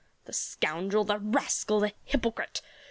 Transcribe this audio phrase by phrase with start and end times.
[0.25, 2.63] The scoundrel, the rascal, the hypocrite!